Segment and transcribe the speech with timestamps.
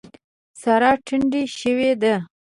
[0.61, 2.15] سارا ټنډه شوې ده.